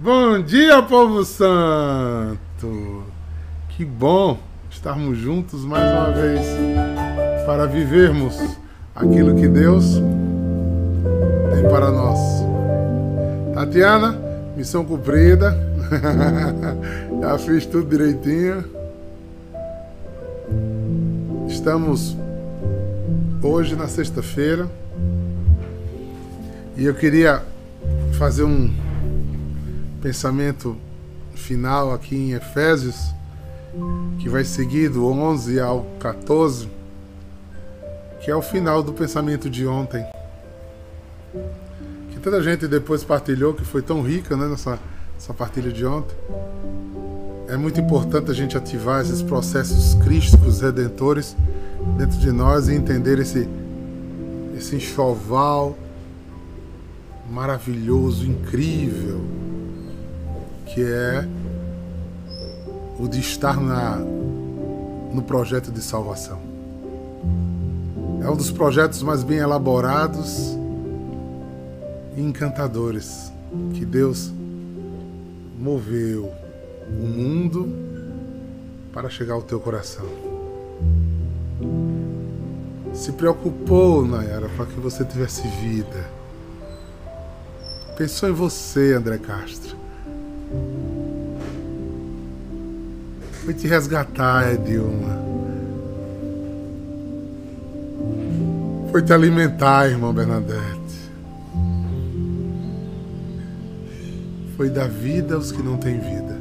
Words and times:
Bom 0.00 0.40
dia, 0.40 0.80
povo 0.80 1.24
santo! 1.24 3.02
Que 3.70 3.84
bom 3.84 4.38
estarmos 4.70 5.18
juntos 5.18 5.64
mais 5.64 5.92
uma 5.92 6.12
vez 6.12 6.46
para 7.44 7.66
vivermos 7.66 8.38
aquilo 8.94 9.34
que 9.34 9.48
Deus 9.48 10.00
tem 11.52 11.68
para 11.68 11.90
nós. 11.90 12.16
Tatiana, 13.52 14.16
missão 14.56 14.84
cumprida. 14.84 15.58
Já 17.20 17.36
fiz 17.36 17.66
tudo 17.66 17.90
direitinho. 17.90 18.64
Estamos 21.48 22.16
hoje 23.42 23.74
na 23.74 23.88
sexta-feira 23.88 24.70
e 26.76 26.84
eu 26.84 26.94
queria 26.94 27.42
fazer 28.16 28.44
um 28.44 28.72
pensamento 30.00 30.76
final 31.34 31.92
aqui 31.92 32.16
em 32.16 32.32
Efésios, 32.32 33.14
que 34.18 34.28
vai 34.28 34.44
seguir 34.44 34.88
do 34.88 35.06
11 35.06 35.60
ao 35.60 35.84
14, 36.00 36.68
que 38.20 38.30
é 38.30 38.36
o 38.36 38.42
final 38.42 38.82
do 38.82 38.92
pensamento 38.92 39.48
de 39.48 39.66
ontem. 39.66 40.04
Que 42.10 42.18
tanta 42.20 42.42
gente 42.42 42.66
depois 42.66 43.04
partilhou, 43.04 43.54
que 43.54 43.64
foi 43.64 43.82
tão 43.82 44.02
rica 44.02 44.36
né, 44.36 44.46
nessa, 44.48 44.78
nessa 45.14 45.34
partilha 45.34 45.70
de 45.70 45.84
ontem. 45.84 46.16
É 47.48 47.56
muito 47.56 47.80
importante 47.80 48.30
a 48.30 48.34
gente 48.34 48.56
ativar 48.56 49.00
esses 49.00 49.22
processos 49.22 49.94
crísticos 49.94 50.60
redentores 50.60 51.36
dentro 51.96 52.18
de 52.18 52.30
nós 52.30 52.68
e 52.68 52.74
entender 52.74 53.18
esse, 53.18 53.48
esse 54.56 54.76
enxoval 54.76 55.76
maravilhoso, 57.30 58.26
incrível, 58.26 59.20
que 60.68 60.82
é 60.82 61.26
o 62.98 63.08
de 63.08 63.20
estar 63.20 63.60
na, 63.60 63.96
no 63.96 65.22
projeto 65.22 65.70
de 65.70 65.80
salvação. 65.80 66.38
É 68.22 68.28
um 68.28 68.36
dos 68.36 68.50
projetos 68.50 69.02
mais 69.02 69.22
bem 69.22 69.38
elaborados 69.38 70.56
e 72.16 72.20
encantadores 72.20 73.32
que 73.74 73.84
Deus 73.84 74.32
moveu 75.58 76.32
o 76.88 77.06
mundo 77.06 77.68
para 78.92 79.08
chegar 79.08 79.34
ao 79.34 79.42
teu 79.42 79.60
coração. 79.60 80.06
Se 82.92 83.12
preocupou, 83.12 84.04
Nayara, 84.04 84.48
para 84.56 84.66
que 84.66 84.80
você 84.80 85.04
tivesse 85.04 85.46
vida 85.48 86.18
Pensou 87.98 88.28
em 88.28 88.32
você, 88.32 88.92
André 88.92 89.18
Castro. 89.18 89.76
Foi 93.48 93.54
te 93.54 93.66
resgatar, 93.66 94.52
Edilma. 94.52 95.18
Foi 98.90 99.02
te 99.02 99.10
alimentar, 99.10 99.88
irmão 99.88 100.12
Bernadette. 100.12 101.10
Foi 104.54 104.68
dar 104.68 104.86
vida 104.86 105.34
aos 105.34 105.50
que 105.50 105.62
não 105.62 105.78
têm 105.78 105.98
vida. 105.98 106.38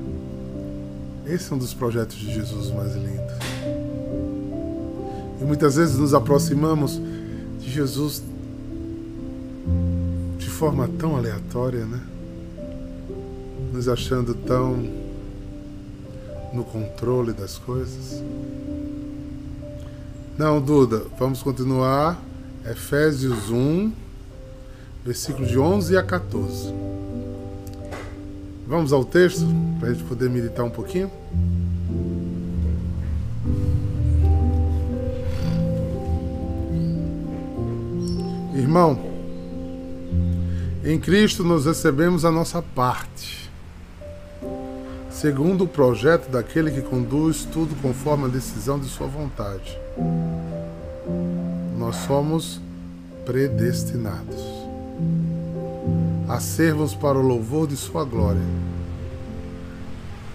Esse 1.25 1.49
é 1.53 1.55
um 1.55 1.57
dos 1.57 1.73
projetos 1.73 2.17
de 2.17 2.33
Jesus 2.33 2.71
mais 2.71 2.93
lindos. 2.93 3.37
E 5.39 5.45
muitas 5.45 5.77
vezes 5.77 5.95
nos 5.95 6.13
aproximamos 6.13 6.99
de 7.57 7.71
Jesus 7.71 8.21
forma 10.41 10.89
tão 10.99 11.15
aleatória, 11.15 11.85
né? 11.85 12.01
Nos 13.71 13.87
achando 13.87 14.33
tão 14.33 15.06
no 16.53 16.63
controle 16.63 17.33
das 17.33 17.57
coisas. 17.57 18.21
Não, 20.37 20.61
Duda, 20.61 21.05
vamos 21.17 21.41
continuar. 21.41 22.21
Efésios 22.65 23.49
1, 23.49 23.91
versículo 25.03 25.47
de 25.47 25.57
11 25.57 25.97
a 25.97 26.03
14. 26.03 26.73
Vamos 28.67 28.91
ao 28.91 29.05
texto 29.05 29.45
para 29.79 29.89
a 29.89 29.93
gente 29.93 30.03
poder 30.03 30.29
meditar 30.29 30.65
um 30.65 30.69
pouquinho. 30.69 31.09
Irmão, 38.53 38.99
em 40.83 40.99
Cristo 40.99 41.43
nós 41.43 41.65
recebemos 41.65 42.25
a 42.25 42.31
nossa 42.31 42.61
parte, 42.61 43.46
segundo 45.19 45.63
o 45.63 45.67
projeto 45.67 46.29
daquele 46.29 46.69
que 46.69 46.81
conduz 46.81 47.43
tudo 47.51 47.75
conforme 47.81 48.25
a 48.25 48.27
decisão 48.27 48.79
de 48.79 48.85
Sua 48.85 49.07
vontade. 49.07 49.75
Nós 51.75 51.95
somos 52.07 52.61
predestinados 53.25 54.39
a 56.29 56.39
servos 56.39 56.93
para 56.93 57.17
o 57.17 57.21
louvor 57.21 57.65
de 57.65 57.75
Sua 57.75 58.03
glória, 58.05 58.41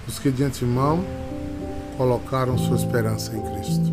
os 0.09 0.19
que 0.19 0.33
de 0.33 0.43
antemão 0.43 1.05
colocaram 1.97 2.59
sua 2.59 2.77
esperança 2.77 3.37
em 3.37 3.41
Cristo. 3.41 3.93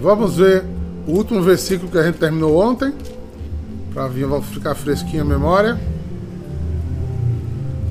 Vamos 0.00 0.36
ver 0.36 0.62
o 1.08 1.12
último 1.12 1.42
versículo 1.42 1.90
que 1.90 1.98
a 1.98 2.04
gente 2.04 2.18
terminou 2.18 2.56
ontem 2.56 2.94
para 3.92 4.08
ficar 4.42 4.76
fresquinha 4.76 5.22
a 5.22 5.24
memória. 5.24 5.93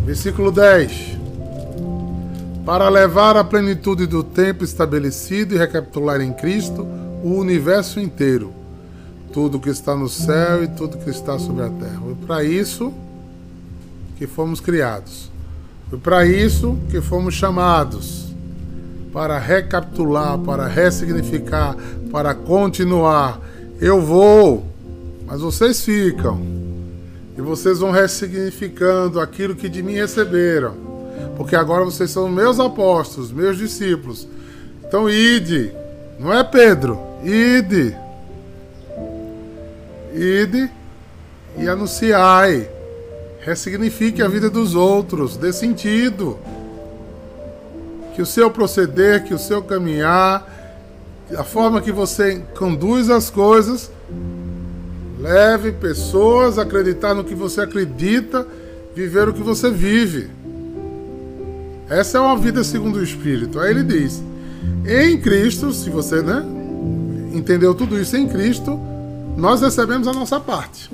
Versículo 0.06 0.52
10. 0.52 1.18
Para 2.66 2.90
levar 2.90 3.36
à 3.36 3.44
plenitude 3.44 4.06
do 4.06 4.24
tempo 4.24 4.64
estabelecido 4.64 5.54
e 5.54 5.58
recapitular 5.58 6.22
em 6.22 6.32
Cristo 6.32 6.88
o 7.24 7.36
universo 7.36 8.00
inteiro, 8.00 8.54
tudo 9.32 9.60
que 9.60 9.70
está 9.70 9.96
no 9.96 10.08
céu 10.08 10.64
e 10.64 10.68
tudo 10.68 10.98
que 10.98 11.10
está 11.10 11.38
sobre 11.40 11.64
a 11.64 11.70
terra. 11.70 12.00
Foi 12.02 12.16
para 12.16 12.44
isso 12.44 12.94
que 14.18 14.28
fomos 14.28 14.60
criados. 14.60 15.32
Foi 15.90 16.00
para 16.00 16.26
isso 16.26 16.78
que 16.90 17.02
fomos 17.02 17.34
chamados. 17.34 18.34
Para 19.12 19.38
recapitular, 19.38 20.38
para 20.40 20.68
ressignificar, 20.68 21.76
para 22.12 22.34
continuar. 22.34 23.40
Eu 23.80 24.02
vou 24.02 24.74
mas 25.26 25.42
vocês 25.42 25.84
ficam. 25.84 26.63
E 27.38 27.42
vocês 27.42 27.80
vão 27.80 27.92
ressignificando 27.92 29.20
aquilo 29.20 29.56
que 29.56 29.68
de 29.68 29.82
mim 29.82 29.94
receberam. 29.94 30.76
Porque 31.36 31.56
agora 31.56 31.84
vocês 31.84 32.12
são 32.12 32.30
meus 32.30 32.60
apóstolos, 32.60 33.32
meus 33.32 33.58
discípulos. 33.58 34.28
Então, 34.86 35.10
ide. 35.10 35.74
Não 36.20 36.32
é 36.32 36.44
Pedro? 36.44 37.00
Ide. 37.24 37.96
Ide 40.14 40.70
e 41.58 41.68
anunciai. 41.68 42.70
Ressignifique 43.40 44.22
a 44.22 44.28
vida 44.28 44.50
dos 44.50 44.76
outros. 44.76 45.36
Dê 45.36 45.52
sentido. 45.52 46.38
Que 48.16 48.22
o 48.22 48.26
seu 48.28 48.52
proceder, 48.52 49.24
que 49.24 49.34
o 49.34 49.40
seu 49.40 49.64
caminhar, 49.64 50.48
a 51.36 51.44
forma 51.44 51.82
que 51.82 51.92
você 51.92 52.44
conduz 52.56 53.10
as 53.10 53.32
coisas 53.32 53.90
Leve 55.24 55.72
pessoas 55.72 56.60
a 56.60 56.64
acreditar 56.64 57.14
no 57.14 57.24
que 57.24 57.34
você 57.34 57.62
acredita, 57.62 58.46
viver 58.94 59.30
o 59.30 59.34
que 59.34 59.42
você 59.42 59.72
vive. 59.72 60.30
Essa 61.90 62.18
é 62.18 62.22
uma 62.22 62.36
vida 62.38 62.62
segundo 62.62 62.98
o 62.98 63.04
Espírito. 63.04 63.58
Aí 63.58 63.72
ele 63.72 63.84
diz: 63.84 64.22
em 64.86 65.18
Cristo, 65.22 65.72
se 65.72 65.90
você 65.90 66.22
né, 66.22 66.46
entendeu 67.34 67.74
tudo 67.74 67.98
isso 67.98 68.18
em 68.18 68.28
Cristo, 68.28 68.78
nós 69.38 69.62
recebemos 69.62 70.10
a 70.10 70.12
nossa 70.12 70.42
parte. 70.42 70.92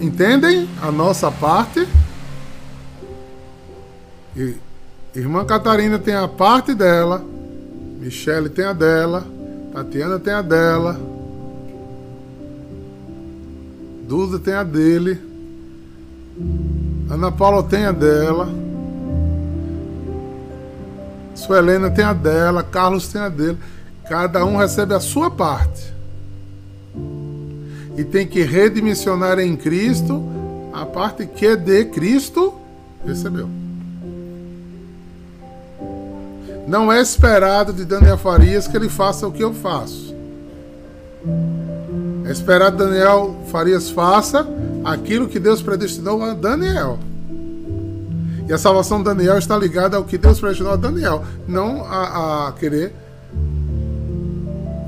Entendem 0.00 0.68
a 0.80 0.92
nossa 0.92 1.28
parte? 1.28 1.88
Irmã 5.12 5.44
Catarina 5.44 5.98
tem 5.98 6.14
a 6.14 6.28
parte 6.28 6.72
dela, 6.72 7.24
Michele 7.98 8.48
tem 8.48 8.64
a 8.64 8.72
dela, 8.72 9.33
Tatiana 9.74 10.20
tem 10.20 10.32
a 10.32 10.40
dela. 10.40 10.96
Duda 14.06 14.38
tem 14.38 14.54
a 14.54 14.62
dele. 14.62 15.18
Ana 17.10 17.32
Paula 17.32 17.60
tem 17.64 17.84
a 17.84 17.90
dela. 17.90 18.48
Suelena 21.34 21.90
tem 21.90 22.04
a 22.04 22.12
dela. 22.12 22.62
Carlos 22.62 23.08
tem 23.08 23.20
a 23.20 23.28
dele. 23.28 23.58
Cada 24.08 24.44
um 24.44 24.56
recebe 24.56 24.94
a 24.94 25.00
sua 25.00 25.28
parte. 25.28 25.92
E 27.96 28.04
tem 28.04 28.28
que 28.28 28.42
redimensionar 28.42 29.40
em 29.40 29.56
Cristo 29.56 30.22
a 30.72 30.86
parte 30.86 31.26
que 31.26 31.56
de 31.56 31.86
Cristo 31.86 32.54
recebeu. 33.04 33.63
Não 36.66 36.90
é 36.90 37.00
esperado 37.00 37.72
de 37.72 37.84
Daniel 37.84 38.16
Farias 38.16 38.66
que 38.66 38.76
ele 38.76 38.88
faça 38.88 39.26
o 39.26 39.32
que 39.32 39.42
eu 39.42 39.52
faço. 39.52 40.14
É 42.26 42.32
esperar 42.32 42.70
Daniel 42.70 43.36
Farias 43.50 43.90
faça 43.90 44.46
aquilo 44.84 45.28
que 45.28 45.38
Deus 45.38 45.60
predestinou 45.60 46.22
a 46.22 46.32
Daniel. 46.32 46.98
E 48.48 48.52
a 48.52 48.58
salvação 48.58 48.98
de 48.98 49.04
Daniel 49.04 49.38
está 49.38 49.56
ligada 49.56 49.96
ao 49.96 50.04
que 50.04 50.18
Deus 50.18 50.40
predestinou 50.40 50.72
a 50.72 50.76
Daniel, 50.76 51.24
não 51.46 51.84
a, 51.84 52.48
a 52.48 52.52
querer 52.52 52.94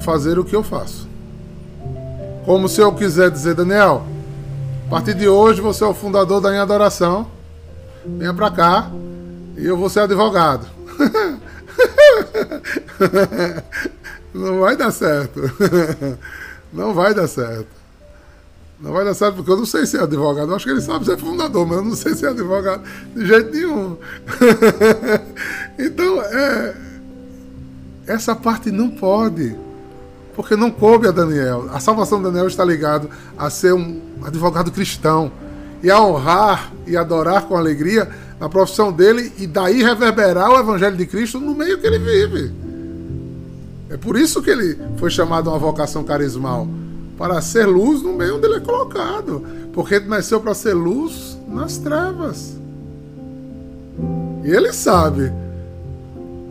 fazer 0.00 0.38
o 0.38 0.44
que 0.44 0.54
eu 0.54 0.62
faço. 0.62 1.06
Como 2.44 2.68
se 2.68 2.80
eu 2.80 2.92
quiser 2.92 3.30
dizer, 3.30 3.54
Daniel, 3.54 4.04
a 4.86 4.90
partir 4.90 5.14
de 5.14 5.28
hoje 5.28 5.60
você 5.60 5.84
é 5.84 5.86
o 5.86 5.94
fundador 5.94 6.40
da 6.40 6.50
minha 6.50 6.62
adoração. 6.62 7.26
Venha 8.04 8.32
para 8.32 8.50
cá 8.50 8.90
e 9.56 9.66
eu 9.66 9.76
vou 9.76 9.90
ser 9.90 10.00
advogado. 10.00 10.66
Não 14.34 14.60
vai 14.60 14.76
dar 14.76 14.90
certo. 14.90 15.40
Não 16.72 16.92
vai 16.92 17.14
dar 17.14 17.26
certo. 17.26 17.68
Não 18.78 18.92
vai 18.92 19.06
dar 19.06 19.14
certo 19.14 19.36
porque 19.36 19.50
eu 19.50 19.56
não 19.56 19.64
sei 19.64 19.86
ser 19.86 20.02
advogado. 20.02 20.50
Eu 20.50 20.56
acho 20.56 20.66
que 20.66 20.70
ele 20.70 20.82
sabe 20.82 21.06
ser 21.06 21.16
fundador, 21.16 21.66
mas 21.66 21.78
eu 21.78 21.84
não 21.84 21.96
sei 21.96 22.14
ser 22.14 22.26
advogado 22.26 22.82
de 23.14 23.24
jeito 23.24 23.50
nenhum. 23.50 23.96
então, 25.78 26.20
é, 26.20 26.74
essa 28.06 28.36
parte 28.36 28.70
não 28.70 28.90
pode. 28.90 29.56
Porque 30.34 30.54
não 30.54 30.70
coube 30.70 31.08
a 31.08 31.10
Daniel. 31.10 31.70
A 31.72 31.80
salvação 31.80 32.18
de 32.18 32.24
Daniel 32.24 32.46
está 32.46 32.62
ligado 32.62 33.08
a 33.38 33.48
ser 33.48 33.72
um 33.72 34.02
advogado 34.22 34.70
cristão 34.70 35.32
e 35.82 35.90
a 35.90 36.00
honrar 36.00 36.72
e 36.86 36.96
adorar 36.96 37.42
com 37.46 37.56
alegria 37.56 38.08
na 38.38 38.48
profissão 38.48 38.92
dele 38.92 39.32
e 39.38 39.46
daí 39.46 39.82
reverberar 39.82 40.50
o 40.50 40.58
evangelho 40.58 40.96
de 40.96 41.06
Cristo 41.06 41.40
no 41.40 41.54
meio 41.54 41.78
que 41.78 41.86
ele 41.86 41.98
vive. 41.98 42.52
É 43.88 43.96
por 43.96 44.16
isso 44.16 44.42
que 44.42 44.50
ele 44.50 44.78
foi 44.96 45.10
chamado 45.10 45.48
uma 45.48 45.58
vocação 45.58 46.02
carismal 46.04 46.68
para 47.16 47.40
ser 47.40 47.66
luz 47.66 48.02
no 48.02 48.12
meio 48.12 48.36
onde 48.36 48.46
ele 48.46 48.56
é 48.56 48.60
colocado. 48.60 49.42
Porque 49.72 49.94
ele 49.94 50.06
nasceu 50.06 50.40
para 50.40 50.54
ser 50.54 50.74
luz 50.74 51.38
nas 51.48 51.78
trevas. 51.78 52.56
E 54.44 54.50
ele 54.50 54.72
sabe 54.72 55.32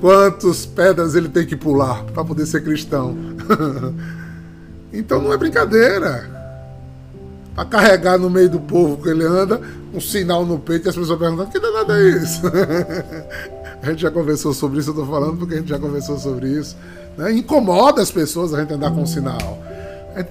quantas 0.01 0.65
pedras 0.65 1.15
ele 1.15 1.29
tem 1.29 1.45
que 1.45 1.55
pular 1.55 2.03
para 2.05 2.23
poder 2.23 2.45
ser 2.45 2.63
cristão. 2.63 3.15
então 4.91 5.21
não 5.21 5.33
é 5.33 5.37
brincadeira. 5.37 6.34
Para 7.55 7.65
carregar 7.65 8.17
no 8.17 8.29
meio 8.29 8.49
do 8.49 8.59
povo 8.59 9.01
que 9.01 9.07
ele 9.07 9.23
anda, 9.23 9.61
um 9.93 10.01
sinal 10.01 10.45
no 10.45 10.59
peito 10.59 10.87
e 10.87 10.89
as 10.89 10.95
pessoas 10.95 11.17
perguntam: 11.17 11.45
que 11.45 11.59
danado 11.59 11.93
é 11.93 12.09
isso? 12.09 12.41
a 13.81 13.89
gente 13.89 14.01
já 14.01 14.11
conversou 14.11 14.53
sobre 14.53 14.79
isso, 14.79 14.89
eu 14.89 14.93
estou 14.93 15.07
falando 15.07 15.37
porque 15.37 15.55
a 15.55 15.57
gente 15.57 15.69
já 15.69 15.79
conversou 15.79 16.17
sobre 16.19 16.49
isso. 16.49 16.75
Né? 17.17 17.31
Incomoda 17.31 18.01
as 18.01 18.11
pessoas 18.11 18.53
a 18.53 18.59
gente 18.59 18.73
andar 18.73 18.91
com 18.91 19.03
um 19.03 19.05
sinal. 19.05 19.63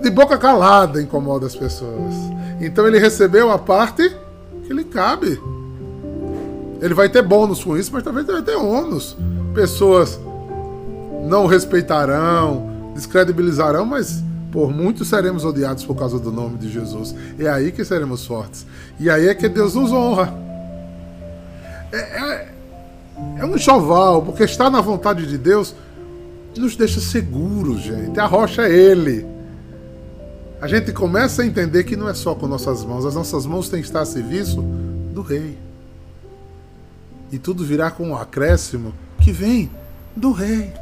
De 0.03 0.11
boca 0.11 0.37
calada 0.37 1.00
incomoda 1.00 1.47
as 1.47 1.56
pessoas. 1.56 2.15
Então 2.61 2.87
ele 2.87 2.99
recebeu 2.99 3.50
a 3.50 3.59
parte 3.59 4.15
que 4.67 4.73
lhe 4.73 4.85
cabe. 4.85 5.41
Ele 6.81 6.94
vai 6.94 7.09
ter 7.09 7.23
bônus 7.23 7.65
com 7.65 7.76
isso, 7.76 7.91
mas 7.93 8.03
talvez 8.03 8.26
vai 8.26 8.43
ter 8.43 8.56
ônus. 8.56 9.17
Pessoas 9.55 10.19
não 11.25 11.47
respeitarão, 11.47 12.93
descredibilizarão, 12.94 13.87
mas 13.87 14.23
por 14.54 14.72
muitos 14.72 15.08
seremos 15.08 15.44
odiados 15.44 15.84
por 15.84 15.96
causa 15.96 16.16
do 16.16 16.30
nome 16.30 16.58
de 16.58 16.70
Jesus. 16.70 17.12
É 17.36 17.48
aí 17.48 17.72
que 17.72 17.84
seremos 17.84 18.24
fortes. 18.24 18.64
E 19.00 19.10
aí 19.10 19.26
é 19.26 19.34
que 19.34 19.48
Deus 19.48 19.74
nos 19.74 19.90
honra. 19.90 20.32
É, 21.90 21.98
é, 21.98 22.48
é 23.38 23.44
um 23.44 23.56
enxoval, 23.56 24.22
porque 24.22 24.44
está 24.44 24.70
na 24.70 24.80
vontade 24.80 25.26
de 25.26 25.36
Deus 25.36 25.74
nos 26.56 26.76
deixa 26.76 27.00
seguros, 27.00 27.82
gente. 27.82 28.20
A 28.20 28.26
rocha 28.26 28.62
é 28.62 28.72
Ele. 28.72 29.26
A 30.60 30.68
gente 30.68 30.92
começa 30.92 31.42
a 31.42 31.46
entender 31.46 31.82
que 31.82 31.96
não 31.96 32.08
é 32.08 32.14
só 32.14 32.32
com 32.32 32.46
nossas 32.46 32.84
mãos, 32.84 33.04
as 33.04 33.16
nossas 33.16 33.44
mãos 33.46 33.68
têm 33.68 33.80
que 33.80 33.88
estar 33.88 34.02
a 34.02 34.06
serviço 34.06 34.62
do 35.12 35.22
Rei. 35.22 35.58
E 37.32 37.40
tudo 37.40 37.64
virá 37.64 37.90
com 37.90 38.10
um 38.10 38.16
acréscimo 38.16 38.94
que 39.18 39.32
vem 39.32 39.68
do 40.14 40.30
Rei. 40.30 40.72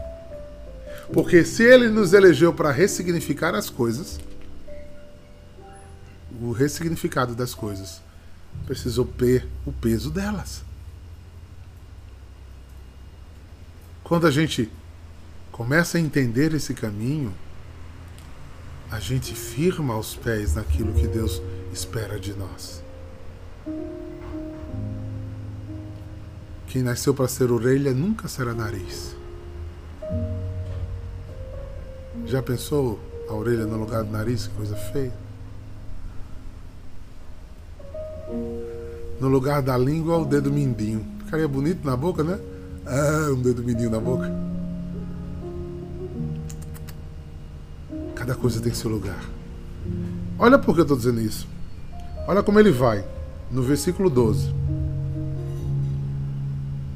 Porque 1.12 1.44
se 1.44 1.62
Ele 1.62 1.88
nos 1.88 2.14
elegeu 2.14 2.54
para 2.54 2.70
ressignificar 2.70 3.54
as 3.54 3.68
coisas, 3.68 4.18
o 6.40 6.52
ressignificado 6.52 7.34
das 7.34 7.54
coisas 7.54 8.00
precisou 8.66 9.04
ter 9.04 9.46
o 9.66 9.72
peso 9.72 10.10
delas. 10.10 10.64
Quando 14.02 14.26
a 14.26 14.30
gente 14.30 14.70
começa 15.50 15.98
a 15.98 16.00
entender 16.00 16.54
esse 16.54 16.72
caminho, 16.72 17.32
a 18.90 18.98
gente 18.98 19.34
firma 19.34 19.96
os 19.96 20.14
pés 20.16 20.54
naquilo 20.54 20.92
que 20.92 21.06
Deus 21.06 21.40
espera 21.72 22.18
de 22.18 22.32
nós. 22.34 22.82
Quem 26.66 26.82
nasceu 26.82 27.14
para 27.14 27.28
ser 27.28 27.50
orelha 27.52 27.92
nunca 27.92 28.28
será 28.28 28.54
nariz. 28.54 29.21
Já 32.32 32.42
pensou 32.42 32.98
a 33.28 33.34
orelha 33.34 33.66
no 33.66 33.76
lugar 33.76 34.02
do 34.02 34.10
nariz? 34.10 34.46
Que 34.46 34.54
coisa 34.54 34.74
feia. 34.74 35.12
No 39.20 39.28
lugar 39.28 39.60
da 39.60 39.76
língua, 39.76 40.16
o 40.16 40.24
dedo 40.24 40.50
mindinho. 40.50 41.04
Ficaria 41.26 41.46
bonito 41.46 41.84
na 41.84 41.94
boca, 41.94 42.24
né? 42.24 42.40
Ah, 42.86 43.30
um 43.32 43.42
dedo 43.42 43.62
mindinho 43.62 43.90
na 43.90 44.00
boca. 44.00 44.34
Cada 48.14 48.34
coisa 48.34 48.62
tem 48.62 48.72
seu 48.72 48.90
lugar. 48.90 49.22
Olha 50.38 50.58
por 50.58 50.74
que 50.74 50.80
eu 50.80 50.84
estou 50.84 50.96
dizendo 50.96 51.20
isso. 51.20 51.46
Olha 52.26 52.42
como 52.42 52.58
ele 52.58 52.70
vai, 52.70 53.04
no 53.50 53.62
versículo 53.62 54.08
12. 54.08 54.54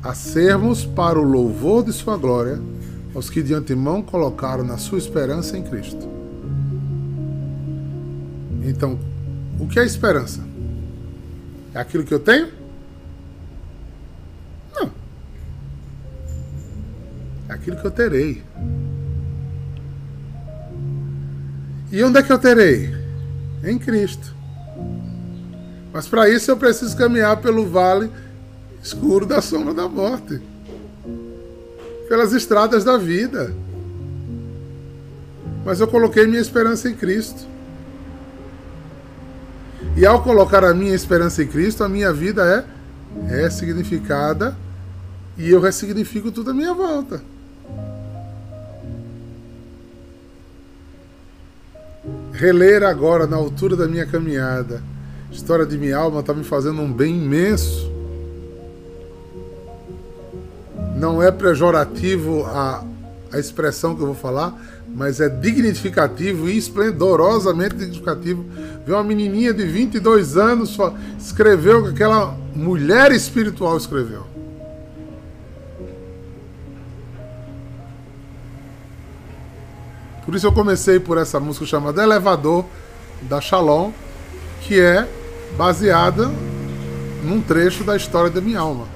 A 0.02 0.14
sermos 0.14 0.86
para 0.86 1.20
o 1.20 1.22
louvor 1.22 1.84
de 1.84 1.92
Sua 1.92 2.16
glória, 2.16 2.58
os 3.16 3.30
que 3.30 3.42
de 3.42 3.54
antemão 3.54 4.02
colocaram 4.02 4.62
na 4.62 4.76
sua 4.76 4.98
esperança 4.98 5.56
em 5.56 5.62
Cristo. 5.62 6.06
Então, 8.62 8.98
o 9.58 9.66
que 9.66 9.78
é 9.78 9.84
esperança? 9.86 10.44
É 11.72 11.78
aquilo 11.78 12.04
que 12.04 12.12
eu 12.12 12.20
tenho? 12.20 12.48
Não. 14.74 14.90
É 17.48 17.54
aquilo 17.54 17.78
que 17.78 17.86
eu 17.86 17.90
terei. 17.90 18.42
E 21.90 22.04
onde 22.04 22.18
é 22.18 22.22
que 22.22 22.32
eu 22.32 22.38
terei? 22.38 22.94
Em 23.64 23.78
Cristo. 23.78 24.34
Mas 25.90 26.06
para 26.06 26.28
isso 26.28 26.50
eu 26.50 26.56
preciso 26.58 26.94
caminhar 26.94 27.38
pelo 27.38 27.66
vale 27.66 28.10
escuro 28.82 29.24
da 29.24 29.40
sombra 29.40 29.72
da 29.72 29.88
morte 29.88 30.38
pelas 32.08 32.32
estradas 32.32 32.84
da 32.84 32.96
vida. 32.96 33.52
Mas 35.64 35.80
eu 35.80 35.88
coloquei 35.88 36.26
minha 36.26 36.40
esperança 36.40 36.88
em 36.88 36.94
Cristo. 36.94 37.46
E 39.96 40.04
ao 40.04 40.22
colocar 40.22 40.64
a 40.64 40.74
minha 40.74 40.94
esperança 40.94 41.42
em 41.42 41.46
Cristo, 41.46 41.82
a 41.82 41.88
minha 41.88 42.12
vida 42.12 42.66
é 43.28 43.42
ressignificada 43.42 44.56
e 45.36 45.50
eu 45.50 45.60
ressignifico 45.60 46.30
tudo 46.30 46.50
à 46.50 46.54
minha 46.54 46.74
volta. 46.74 47.20
reler 52.36 52.82
agora, 52.82 53.26
na 53.26 53.36
altura 53.36 53.74
da 53.74 53.88
minha 53.88 54.06
caminhada, 54.06 54.82
história 55.32 55.64
de 55.64 55.78
minha 55.78 55.96
alma 55.96 56.20
está 56.20 56.34
me 56.34 56.44
fazendo 56.44 56.80
um 56.82 56.92
bem 56.92 57.16
imenso. 57.16 57.90
Não 60.96 61.22
é 61.22 61.30
pejorativo 61.30 62.44
a, 62.46 62.82
a 63.32 63.38
expressão 63.38 63.94
que 63.94 64.00
eu 64.00 64.06
vou 64.06 64.14
falar, 64.14 64.54
mas 64.88 65.20
é 65.20 65.28
dignificativo 65.28 66.48
e 66.48 66.56
esplendorosamente 66.56 67.76
dignificativo. 67.76 68.44
Ver 68.86 68.94
uma 68.94 69.04
menininha 69.04 69.52
de 69.52 69.66
22 69.66 70.36
anos 70.38 70.76
escreveu 71.18 71.80
o 71.80 71.82
que 71.84 71.90
aquela 71.90 72.34
mulher 72.54 73.12
espiritual 73.12 73.76
escreveu. 73.76 74.24
Por 80.24 80.34
isso 80.34 80.46
eu 80.46 80.52
comecei 80.52 80.98
por 80.98 81.18
essa 81.18 81.38
música 81.38 81.66
chamada 81.66 82.02
Elevador, 82.02 82.64
da 83.22 83.40
Shalom, 83.40 83.92
que 84.62 84.80
é 84.80 85.06
baseada 85.56 86.30
num 87.22 87.40
trecho 87.40 87.84
da 87.84 87.96
história 87.96 88.30
da 88.30 88.40
minha 88.40 88.58
alma. 88.58 88.95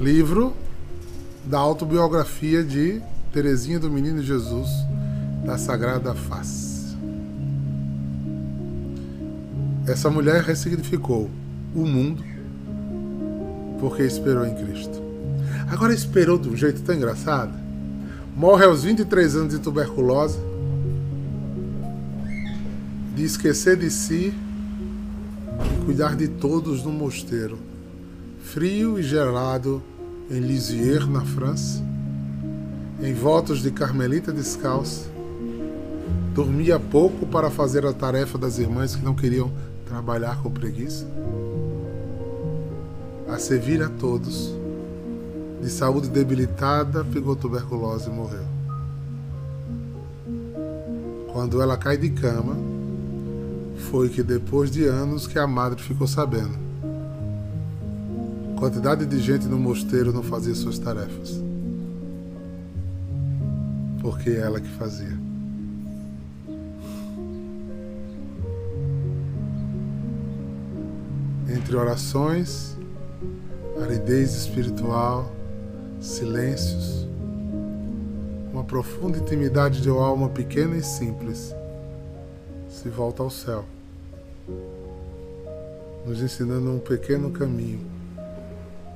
Livro 0.00 0.54
da 1.44 1.58
autobiografia 1.58 2.64
de 2.64 3.00
Terezinha 3.32 3.78
do 3.78 3.90
Menino 3.90 4.22
Jesus, 4.22 4.68
da 5.44 5.56
Sagrada 5.56 6.14
Face. 6.14 6.96
Essa 9.86 10.10
mulher 10.10 10.42
ressignificou 10.42 11.30
o 11.74 11.86
mundo 11.86 12.24
porque 13.78 14.02
esperou 14.02 14.46
em 14.46 14.54
Cristo. 14.54 15.02
Agora 15.70 15.92
esperou 15.92 16.38
de 16.38 16.48
um 16.48 16.56
jeito 16.56 16.82
tão 16.82 16.94
engraçado 16.94 17.64
morre 18.36 18.64
aos 18.64 18.82
23 18.82 19.36
anos 19.36 19.54
de 19.54 19.60
tuberculose. 19.60 20.38
de 23.14 23.22
esquecer 23.22 23.76
de 23.76 23.88
si 23.92 24.34
e 25.64 25.84
cuidar 25.84 26.16
de 26.16 26.26
todos 26.26 26.82
no 26.82 26.90
mosteiro, 26.90 27.56
frio 28.44 28.98
e 28.98 29.02
gelado 29.02 29.82
em 30.30 30.38
Lisieux, 30.38 31.08
na 31.08 31.22
França, 31.22 31.82
em 33.02 33.12
votos 33.12 33.60
de 33.62 33.70
carmelita 33.70 34.32
descalça, 34.32 35.08
dormia 36.32 36.78
pouco 36.78 37.26
para 37.26 37.50
fazer 37.50 37.84
a 37.84 37.92
tarefa 37.92 38.38
das 38.38 38.58
irmãs 38.58 38.94
que 38.94 39.04
não 39.04 39.14
queriam 39.14 39.50
trabalhar 39.86 40.40
com 40.40 40.50
preguiça, 40.50 41.06
a 43.28 43.38
servir 43.38 43.82
a 43.82 43.88
todos. 43.88 44.54
De 45.60 45.70
saúde 45.70 46.10
debilitada, 46.10 47.02
pegou 47.04 47.34
tuberculose 47.34 48.08
e 48.10 48.12
morreu. 48.12 48.44
Quando 51.32 51.62
ela 51.62 51.76
cai 51.76 51.96
de 51.96 52.10
cama, 52.10 52.54
foi 53.90 54.10
que 54.10 54.22
depois 54.22 54.70
de 54.70 54.84
anos 54.84 55.26
que 55.26 55.38
a 55.38 55.46
madre 55.46 55.82
ficou 55.82 56.06
sabendo. 56.06 56.63
Quantidade 58.64 59.04
de 59.04 59.20
gente 59.20 59.46
no 59.46 59.58
mosteiro 59.58 60.10
não 60.10 60.22
fazia 60.22 60.54
suas 60.54 60.78
tarefas. 60.78 61.38
Porque 64.00 64.30
é 64.30 64.38
ela 64.38 64.58
que 64.58 64.70
fazia. 64.70 65.12
Entre 71.46 71.76
orações, 71.76 72.74
aridez 73.82 74.34
espiritual, 74.34 75.30
silêncios, 76.00 77.06
uma 78.50 78.64
profunda 78.64 79.18
intimidade 79.18 79.82
de 79.82 79.90
uma 79.90 80.06
alma 80.06 80.30
pequena 80.30 80.74
e 80.74 80.82
simples 80.82 81.54
se 82.70 82.88
volta 82.88 83.22
ao 83.22 83.28
céu, 83.28 83.66
nos 86.06 86.22
ensinando 86.22 86.70
um 86.70 86.78
pequeno 86.78 87.30
caminho 87.30 87.93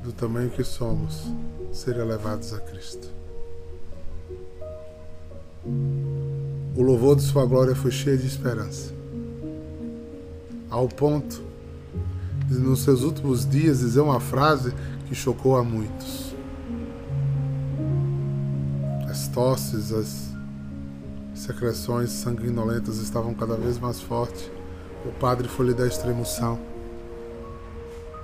do 0.03 0.13
tamanho 0.13 0.51
que 0.51 0.65
somos, 0.65 1.25
ser 1.73 1.97
elevados 1.97 2.53
a 2.53 2.61
Cristo. 2.61 3.09
O 6.77 6.83
louvor 6.83 7.17
de 7.17 7.23
Sua 7.23 7.45
glória 7.45 7.75
foi 7.75 7.91
cheio 7.91 8.17
de 8.17 8.27
esperança, 8.27 8.93
ao 10.71 10.89
ponto 10.89 11.43
de, 12.47 12.59
nos 12.59 12.81
seus 12.83 13.03
últimos 13.03 13.49
dias, 13.49 13.81
dizer 13.81 14.01
uma 14.01 14.21
frase 14.21 14.73
que 15.07 15.15
chocou 15.15 15.57
a 15.57 15.65
muitos 15.65 16.29
tosses, 19.39 19.93
as 19.93 20.33
secreções 21.33 22.11
sanguinolentas 22.11 22.99
estavam 22.99 23.33
cada 23.35 23.57
vez 23.57 23.79
mais 23.79 24.01
fortes. 24.01 24.51
O 25.07 25.13
padre 25.13 25.47
foi 25.47 25.67
lhe 25.67 25.75
dar 25.75 25.87
extremoção 25.87 26.59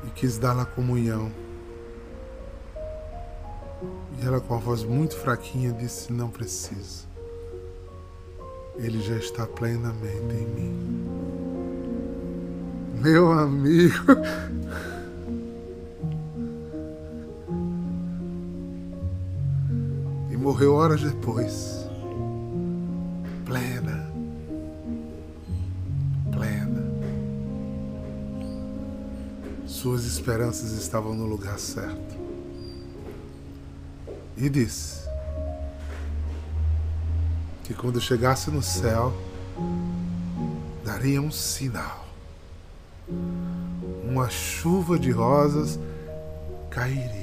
e 0.04 0.10
quis 0.10 0.38
dar 0.38 0.58
a 0.58 0.64
comunhão. 0.64 1.30
E 4.20 4.26
ela, 4.26 4.40
com 4.40 4.54
a 4.54 4.58
voz 4.58 4.84
muito 4.84 5.16
fraquinha, 5.16 5.72
disse: 5.72 6.12
Não 6.12 6.30
precisa. 6.30 7.04
Ele 8.76 9.00
já 9.00 9.16
está 9.16 9.46
plenamente 9.46 10.34
em 10.34 10.46
mim. 10.46 11.04
Meu 13.00 13.32
amigo. 13.32 13.94
morreu 20.44 20.74
horas 20.74 21.00
depois. 21.00 21.88
Plena. 23.46 24.12
Plena. 26.30 26.84
Suas 29.66 30.04
esperanças 30.04 30.72
estavam 30.72 31.14
no 31.14 31.24
lugar 31.24 31.58
certo. 31.58 32.23
E 34.44 34.50
disse 34.50 35.08
que 37.62 37.72
quando 37.72 37.98
chegasse 37.98 38.50
no 38.50 38.62
céu, 38.62 39.10
daria 40.84 41.18
um 41.18 41.30
sinal. 41.30 42.06
Uma 44.04 44.28
chuva 44.28 44.98
de 44.98 45.10
rosas 45.10 45.78
cairia 46.68 47.14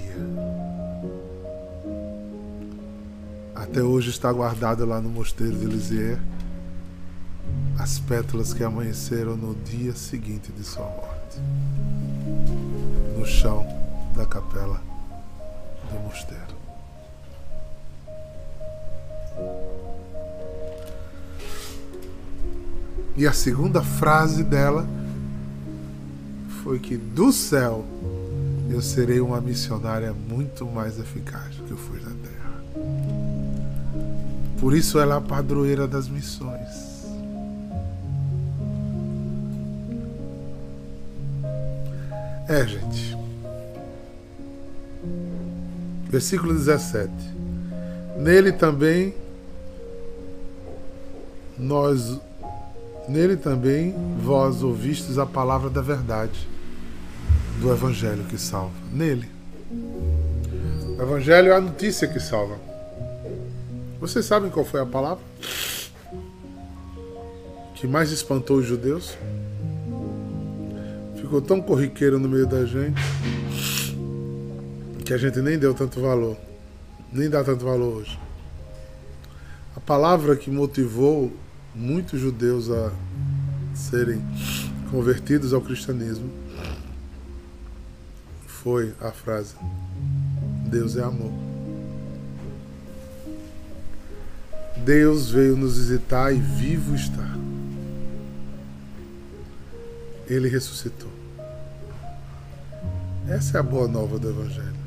Até 3.53 3.83
hoje 3.83 4.09
está 4.09 4.33
guardado 4.33 4.83
lá 4.83 4.99
no 4.99 5.09
mosteiro 5.09 5.55
de 5.59 5.67
Lisieux 5.67 6.19
as 7.77 7.99
pétalas 7.99 8.51
que 8.51 8.63
amanheceram 8.63 9.37
no 9.37 9.53
dia 9.53 9.93
seguinte 9.95 10.51
de 10.51 10.63
sua 10.63 10.85
morte, 10.85 11.39
no 13.15 13.25
chão 13.27 13.63
da 14.15 14.25
capela 14.25 14.81
do 15.91 15.99
mosteiro. 15.99 16.70
E 23.21 23.27
a 23.27 23.33
segunda 23.33 23.83
frase 23.83 24.43
dela 24.43 24.83
foi 26.63 26.79
que 26.79 26.97
do 26.97 27.31
céu 27.31 27.85
eu 28.67 28.81
serei 28.81 29.21
uma 29.21 29.39
missionária 29.39 30.11
muito 30.11 30.65
mais 30.65 30.97
eficaz 30.97 31.55
do 31.55 31.63
que 31.65 31.69
eu 31.69 31.77
fui 31.77 31.99
na 31.99 32.09
terra. 32.09 32.63
Por 34.59 34.75
isso 34.75 34.97
ela 34.97 35.13
é 35.13 35.17
a 35.19 35.21
padroeira 35.21 35.87
das 35.87 36.07
missões. 36.07 37.05
É, 42.49 42.65
gente. 42.65 43.15
Versículo 46.09 46.55
17. 46.55 47.11
Nele 48.17 48.51
também 48.51 49.13
nós 51.55 52.19
nele 53.07 53.35
também 53.35 53.95
vós 54.23 54.63
ouvistes 54.63 55.17
a 55.17 55.25
palavra 55.25 55.69
da 55.69 55.81
verdade 55.81 56.47
do 57.59 57.71
evangelho 57.71 58.23
que 58.23 58.37
salva. 58.37 58.73
Nele. 58.91 59.29
O 60.97 61.01
evangelho 61.01 61.51
é 61.51 61.55
a 61.55 61.61
notícia 61.61 62.07
que 62.07 62.19
salva. 62.19 62.57
Vocês 63.99 64.25
sabem 64.25 64.49
qual 64.49 64.65
foi 64.65 64.81
a 64.81 64.85
palavra 64.85 65.23
que 67.75 67.87
mais 67.87 68.11
espantou 68.11 68.57
os 68.57 68.65
judeus? 68.65 69.17
Ficou 71.15 71.41
tão 71.41 71.61
corriqueiro 71.61 72.19
no 72.19 72.27
meio 72.27 72.47
da 72.47 72.65
gente 72.65 73.01
que 75.05 75.13
a 75.13 75.17
gente 75.17 75.39
nem 75.39 75.57
deu 75.57 75.73
tanto 75.73 75.99
valor, 75.99 76.37
nem 77.11 77.29
dá 77.29 77.43
tanto 77.43 77.65
valor 77.65 77.97
hoje. 77.97 78.19
A 79.75 79.79
palavra 79.79 80.35
que 80.35 80.49
motivou 80.49 81.31
muitos 81.73 82.19
judeus 82.19 82.69
a 82.69 82.91
serem 83.73 84.21
convertidos 84.89 85.53
ao 85.53 85.61
cristianismo 85.61 86.29
foi 88.45 88.93
a 88.99 89.11
frase: 89.11 89.55
Deus 90.67 90.95
é 90.95 91.03
amor. 91.03 91.31
Deus 94.85 95.29
veio 95.29 95.55
nos 95.55 95.77
visitar 95.77 96.33
e 96.33 96.39
vivo 96.39 96.95
está. 96.95 97.37
Ele 100.27 100.47
ressuscitou. 100.47 101.11
Essa 103.27 103.57
é 103.57 103.59
a 103.59 103.63
boa 103.63 103.87
nova 103.87 104.17
do 104.17 104.29
Evangelho. 104.29 104.81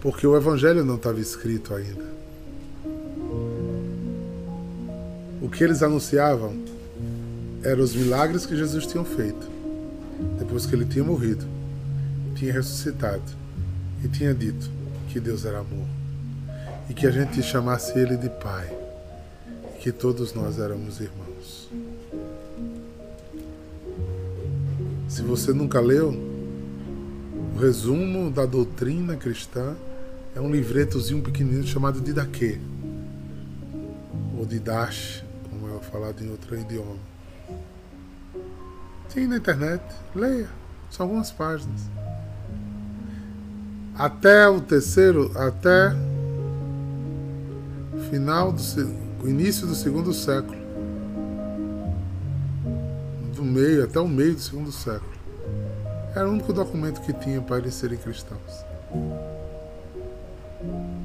Porque 0.00 0.26
o 0.26 0.36
Evangelho 0.36 0.84
não 0.84 0.96
estava 0.96 1.20
escrito 1.20 1.74
ainda. 1.74 2.21
O 5.42 5.48
que 5.50 5.64
eles 5.64 5.82
anunciavam 5.82 6.56
eram 7.64 7.82
os 7.82 7.94
milagres 7.94 8.46
que 8.46 8.56
Jesus 8.56 8.86
tinha 8.86 9.04
feito 9.04 9.50
depois 10.38 10.66
que 10.66 10.74
ele 10.74 10.84
tinha 10.84 11.04
morrido, 11.04 11.44
tinha 12.36 12.52
ressuscitado 12.52 13.22
e 14.04 14.08
tinha 14.08 14.32
dito 14.32 14.70
que 15.08 15.18
Deus 15.18 15.44
era 15.44 15.58
amor 15.58 15.86
e 16.88 16.94
que 16.94 17.06
a 17.06 17.10
gente 17.10 17.42
chamasse 17.42 17.98
ele 17.98 18.16
de 18.16 18.28
Pai, 18.28 18.70
e 19.74 19.78
que 19.78 19.92
todos 19.92 20.34
nós 20.34 20.58
éramos 20.58 21.00
irmãos. 21.00 21.70
Se 25.08 25.22
você 25.22 25.52
nunca 25.52 25.80
leu, 25.80 26.10
o 27.54 27.58
resumo 27.58 28.30
da 28.30 28.44
doutrina 28.44 29.16
cristã 29.16 29.74
é 30.34 30.40
um 30.40 30.50
livretozinho 30.50 31.22
pequenininho 31.22 31.66
chamado 31.66 32.00
Didaquê, 32.00 32.58
ou 34.36 34.44
é 34.44 35.21
falado 35.92 36.24
em 36.24 36.30
outro 36.30 36.58
idioma. 36.58 36.96
Tem 39.14 39.28
na 39.28 39.36
internet, 39.36 39.84
leia, 40.14 40.48
são 40.90 41.04
algumas 41.06 41.30
páginas. 41.30 41.82
Até 43.94 44.48
o 44.48 44.60
terceiro, 44.60 45.30
até 45.36 45.94
final 48.10 48.52
do 48.52 49.28
início 49.28 49.66
do 49.66 49.74
segundo 49.74 50.14
século, 50.14 50.62
meio, 53.52 53.84
até 53.84 54.00
o 54.00 54.08
meio 54.08 54.34
do 54.34 54.40
segundo 54.40 54.72
século. 54.72 55.12
Era 56.14 56.28
o 56.28 56.32
único 56.32 56.52
documento 56.52 57.00
que 57.02 57.12
tinha 57.12 57.40
para 57.40 57.58
eles 57.58 57.74
serem 57.74 57.98
cristãos. 57.98 58.64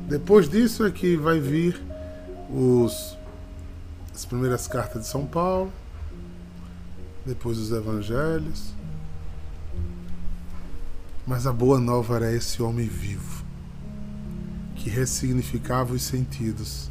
Depois 0.07 0.49
disso 0.49 0.85
é 0.85 0.91
que 0.91 1.17
vai 1.17 1.39
vir 1.39 1.81
os, 2.49 3.16
as 4.17 4.25
primeiras 4.25 4.67
cartas 4.67 5.03
de 5.03 5.07
São 5.07 5.27
Paulo, 5.27 5.71
depois 7.23 7.59
os 7.59 7.71
evangelhos. 7.71 8.73
Mas 11.27 11.45
a 11.45 11.53
boa 11.53 11.79
nova 11.79 12.15
era 12.15 12.33
esse 12.33 12.59
homem 12.63 12.87
vivo, 12.87 13.45
que 14.75 14.89
ressignificava 14.89 15.93
os 15.93 16.01
sentidos 16.01 16.89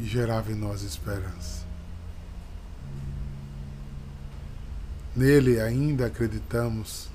e 0.00 0.04
gerava 0.04 0.50
em 0.50 0.56
nós 0.56 0.82
esperança. 0.82 1.64
Nele 5.14 5.60
ainda 5.60 6.06
acreditamos 6.06 7.08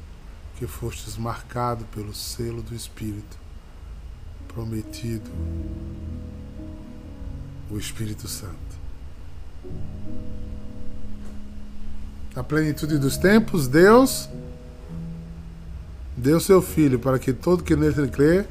que 0.56 0.66
fostes 0.66 1.18
marcado 1.18 1.84
pelo 1.94 2.14
selo 2.14 2.62
do 2.62 2.74
Espírito 2.74 3.38
prometido, 4.48 5.30
o 7.70 7.78
Espírito 7.78 8.30
Santo. 8.30 8.71
Na 12.36 12.44
plenitude 12.44 12.98
dos 12.98 13.18
tempos, 13.18 13.68
Deus 13.68 14.30
deu 16.16 16.40
seu 16.40 16.62
Filho 16.62 17.00
para 17.00 17.20
que 17.20 17.34
todo 17.34 17.64
que 17.64 17.76
nele 17.76 18.08
crê 18.08 18.46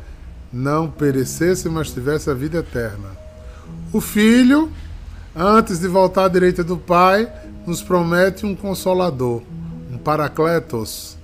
não 0.52 0.90
perecesse, 0.90 1.68
mas 1.68 1.90
tivesse 1.90 2.28
a 2.28 2.34
vida 2.34 2.58
eterna. 2.58 3.08
O 3.92 4.00
Filho, 4.00 4.70
antes 5.34 5.78
de 5.78 5.88
voltar 5.88 6.24
à 6.24 6.28
direita 6.28 6.62
do 6.62 6.76
Pai, 6.76 7.30
nos 7.66 7.82
promete 7.82 8.44
um 8.44 8.54
consolador, 8.54 9.42
um 9.90 9.98
paracletos. 9.98 11.16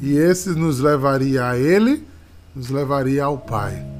E 0.00 0.16
esse 0.16 0.50
nos 0.50 0.80
levaria 0.80 1.48
a 1.48 1.58
ele, 1.58 2.06
nos 2.54 2.68
levaria 2.68 3.24
ao 3.24 3.38
Pai. 3.38 3.99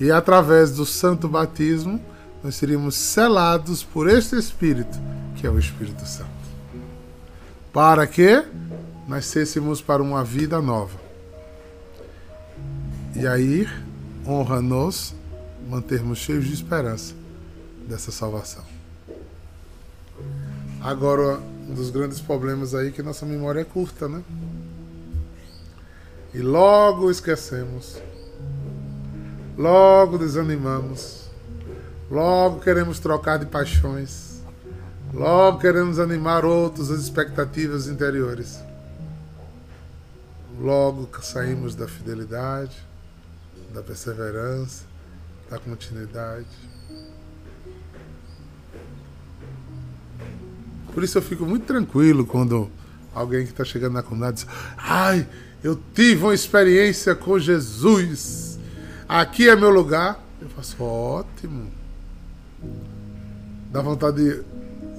E 0.00 0.10
através 0.10 0.72
do 0.72 0.86
santo 0.86 1.28
batismo, 1.28 2.00
nós 2.42 2.54
seríamos 2.54 2.94
selados 2.94 3.82
por 3.82 4.08
este 4.08 4.36
Espírito, 4.36 4.96
que 5.36 5.46
é 5.46 5.50
o 5.50 5.58
Espírito 5.58 6.06
Santo. 6.06 6.30
Para 7.72 8.06
que 8.06 8.44
nascêssemos 9.08 9.80
para 9.82 10.02
uma 10.02 10.22
vida 10.22 10.60
nova. 10.60 10.98
E 13.16 13.26
aí, 13.26 13.66
honra-nos 14.26 15.14
mantermos 15.68 16.18
cheios 16.18 16.44
de 16.44 16.54
esperança 16.54 17.14
dessa 17.88 18.12
salvação. 18.12 18.64
Agora, 20.80 21.40
um 21.68 21.74
dos 21.74 21.90
grandes 21.90 22.20
problemas 22.20 22.74
aí 22.74 22.88
é 22.88 22.90
que 22.90 23.02
nossa 23.02 23.26
memória 23.26 23.60
é 23.60 23.64
curta, 23.64 24.08
né? 24.08 24.22
E 26.32 26.38
logo 26.38 27.10
esquecemos. 27.10 28.00
Logo 29.58 30.16
desanimamos. 30.16 31.28
Logo 32.08 32.60
queremos 32.60 33.00
trocar 33.00 33.40
de 33.40 33.46
paixões. 33.46 34.40
Logo 35.12 35.58
queremos 35.58 35.98
animar 35.98 36.44
outros 36.44 36.92
as 36.92 37.00
expectativas 37.00 37.88
interiores. 37.88 38.60
Logo 40.60 41.08
saímos 41.20 41.74
da 41.74 41.88
fidelidade, 41.88 42.76
da 43.74 43.82
perseverança, 43.82 44.84
da 45.50 45.58
continuidade. 45.58 46.46
Por 50.94 51.02
isso 51.02 51.18
eu 51.18 51.22
fico 51.22 51.44
muito 51.44 51.66
tranquilo 51.66 52.24
quando 52.24 52.70
alguém 53.12 53.44
que 53.44 53.50
está 53.50 53.64
chegando 53.64 53.94
na 53.94 54.04
comunidade 54.04 54.44
diz: 54.44 54.46
Ai, 54.76 55.26
eu 55.64 55.80
tive 55.94 56.22
uma 56.22 56.34
experiência 56.34 57.12
com 57.16 57.40
Jesus. 57.40 58.57
Aqui 59.08 59.48
é 59.48 59.56
meu 59.56 59.70
lugar. 59.70 60.22
Eu 60.40 60.48
faço 60.50 60.82
ótimo. 60.82 61.70
Dá 63.72 63.80
vontade 63.80 64.22
de. 64.22 64.42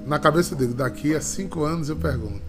Na 0.08 0.18
cabeça 0.18 0.56
dele, 0.56 0.74
daqui 0.74 1.16
a 1.16 1.22
cinco 1.22 1.64
anos 1.64 1.90
eu 1.90 1.96
pergunto. 1.96 2.42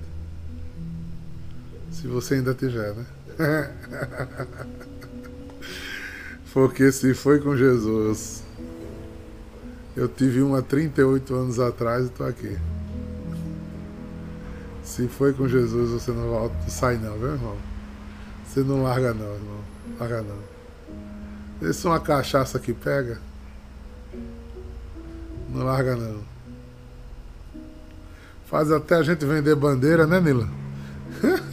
Se 1.93 2.07
você 2.07 2.37
ainda 2.37 2.55
tiver, 2.55 2.95
né? 2.95 3.07
Porque 6.55 6.91
se 6.91 7.13
foi 7.13 7.41
com 7.41 7.55
Jesus. 7.55 8.43
Eu 9.95 10.09
tive 10.09 10.41
uma 10.41 10.63
38 10.63 11.35
anos 11.35 11.61
atrás 11.61 12.05
e 12.05 12.07
estou 12.07 12.27
aqui. 12.27 12.57
Se 14.83 15.07
foi 15.09 15.35
com 15.35 15.47
Jesus, 15.47 15.91
você 15.91 16.11
não 16.11 16.29
volta, 16.29 16.55
sai 16.69 16.97
não, 16.97 17.19
viu, 17.19 17.33
irmão? 17.33 17.57
Você 18.47 18.61
não 18.61 18.83
larga 18.83 19.13
não, 19.13 19.35
irmão. 19.35 19.61
Larga 19.99 20.23
não. 20.23 20.60
Vê 21.61 21.73
se 21.73 21.87
uma 21.87 22.01
cachaça 22.01 22.59
que 22.59 22.73
pega. 22.73 23.19
Não 25.51 25.65
larga 25.65 25.95
não. 25.95 26.23
Faz 28.47 28.71
até 28.73 28.97
a 28.97 29.03
gente 29.03 29.25
vender 29.25 29.55
bandeira, 29.55 30.07
né, 30.07 30.21
Nila? 30.21 30.49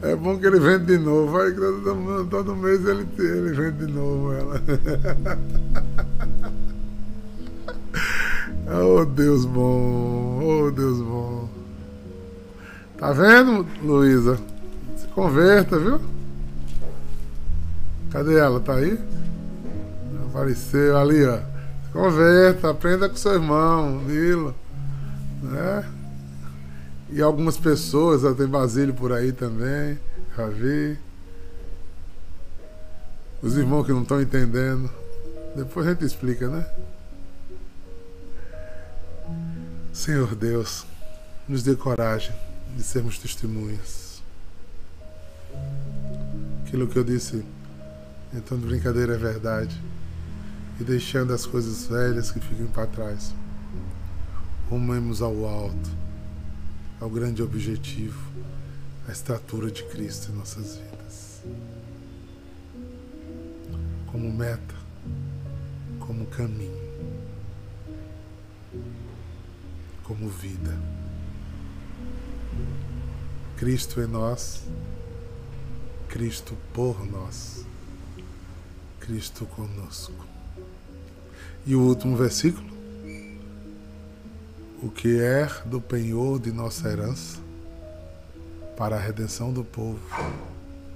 É 0.00 0.14
bom 0.14 0.38
que 0.38 0.46
ele 0.46 0.60
vende 0.60 0.86
de 0.86 0.98
novo. 0.98 1.32
Vai, 1.32 1.50
todo, 1.52 2.26
todo 2.30 2.54
mês 2.54 2.86
ele, 2.86 3.06
ele 3.18 3.52
vende 3.52 3.86
de 3.86 3.92
novo 3.92 4.32
ela. 4.32 4.62
Oh 8.70 9.02
Deus 9.02 9.46
bom, 9.46 10.40
oh 10.42 10.70
Deus 10.70 11.00
bom. 11.00 11.48
Tá 12.98 13.12
vendo, 13.12 13.66
Luísa? 13.82 14.38
Se 14.94 15.06
converta, 15.06 15.78
viu? 15.78 15.98
Cadê 18.10 18.38
ela? 18.38 18.60
Tá 18.60 18.74
aí? 18.74 18.98
Apareceu 20.30 20.96
ali, 20.96 21.24
ó. 21.24 21.40
Converta, 21.92 22.70
aprenda 22.70 23.08
com 23.08 23.16
seu 23.16 23.34
irmão, 23.34 24.02
Nilo. 24.04 24.54
Né? 25.42 25.90
E 27.10 27.22
algumas 27.22 27.56
pessoas, 27.56 28.22
tem 28.36 28.46
Basílio 28.46 28.94
por 28.94 29.12
aí 29.12 29.32
também, 29.32 29.98
já 30.36 30.46
vi. 30.46 30.98
Os 33.42 33.56
irmãos 33.56 33.84
que 33.84 33.92
não 33.92 34.02
estão 34.02 34.20
entendendo. 34.20 34.90
Depois 35.56 35.86
a 35.86 35.90
gente 35.90 36.04
explica, 36.04 36.48
né? 36.48 36.66
Senhor 39.92 40.34
Deus, 40.34 40.86
nos 41.48 41.62
dê 41.62 41.74
coragem 41.74 42.32
de 42.76 42.82
sermos 42.82 43.18
testemunhas. 43.18 44.22
Aquilo 46.64 46.86
que 46.86 46.98
eu 46.98 47.04
disse 47.04 47.44
então 48.32 48.58
de 48.58 48.66
brincadeira 48.66 49.14
é 49.14 49.18
verdade. 49.18 49.80
E 50.80 50.84
deixando 50.84 51.32
as 51.32 51.44
coisas 51.44 51.86
velhas 51.86 52.30
que 52.30 52.40
ficam 52.40 52.66
para 52.66 52.86
trás. 52.86 53.34
Rumemos 54.70 55.22
ao 55.22 55.46
alto, 55.46 55.90
ao 57.00 57.10
grande 57.10 57.42
objetivo, 57.42 58.30
a 59.08 59.12
estatura 59.12 59.70
de 59.70 59.82
Cristo 59.84 60.30
em 60.30 60.36
nossas 60.36 60.76
vidas. 60.76 61.42
Como 64.06 64.32
meta, 64.32 64.74
como 65.98 66.26
caminho. 66.26 66.88
como 70.08 70.30
vida. 70.30 70.74
Cristo 73.58 74.00
em 74.00 74.06
nós, 74.06 74.62
Cristo 76.08 76.56
por 76.72 77.06
nós, 77.06 77.66
Cristo 79.08 79.46
conosco. 79.46 80.12
E 81.66 81.74
o 81.74 81.80
último 81.80 82.14
versículo? 82.14 82.68
O 84.82 84.90
que 84.90 85.18
é 85.18 85.48
do 85.64 85.80
penhor 85.80 86.38
de 86.38 86.52
nossa 86.52 86.88
herança 86.88 87.38
para 88.76 88.96
a 88.96 89.00
redenção 89.00 89.50
do 89.50 89.64
povo, 89.64 89.98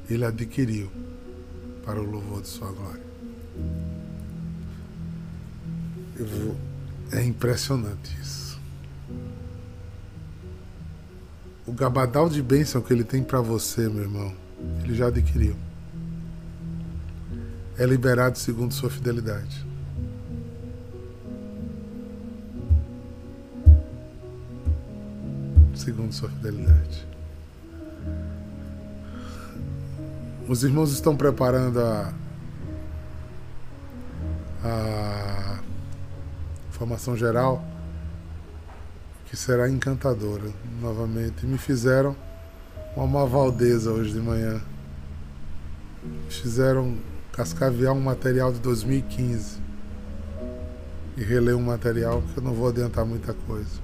ele 0.08 0.26
adquiriu 0.26 0.92
para 1.84 1.98
o 2.00 2.04
louvor 2.04 2.42
de 2.42 2.48
sua 2.48 2.70
glória. 2.70 3.02
Vou... 6.18 6.56
É 7.10 7.24
impressionante 7.24 8.14
isso. 8.20 8.42
o 11.66 11.72
gabadal 11.72 12.28
de 12.28 12.42
bênção 12.42 12.82
que 12.82 12.92
ele 12.92 13.04
tem 13.04 13.22
para 13.22 13.40
você, 13.40 13.88
meu 13.88 14.02
irmão, 14.02 14.34
ele 14.84 14.94
já 14.94 15.06
adquiriu. 15.06 15.56
É 17.78 17.86
liberado 17.86 18.38
segundo 18.38 18.74
sua 18.74 18.90
fidelidade. 18.90 19.64
Segundo 25.74 26.12
sua 26.12 26.28
fidelidade. 26.28 27.06
Os 30.46 30.62
irmãos 30.62 30.92
estão 30.92 31.16
preparando 31.16 31.80
a, 31.80 32.12
a 34.62 35.60
formação 36.70 37.16
geral, 37.16 37.64
que 39.26 39.36
será 39.36 39.68
encantadora 39.68 40.52
novamente. 40.80 41.46
Me 41.46 41.56
fizeram 41.56 42.14
uma 42.94 43.24
Valdeza 43.24 43.90
hoje 43.90 44.12
de 44.12 44.20
manhã. 44.20 44.60
Fizeram 46.28 46.98
cascavear 47.32 47.94
um 47.94 48.00
material 48.00 48.52
de 48.52 48.60
2015 48.60 49.60
e 51.16 51.22
reler 51.22 51.56
um 51.56 51.62
material 51.62 52.22
que 52.22 52.38
eu 52.38 52.42
não 52.42 52.52
vou 52.52 52.68
adiantar 52.68 53.04
muita 53.04 53.32
coisa. 53.32 53.80